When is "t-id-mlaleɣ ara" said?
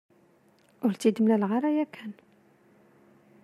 0.95-1.69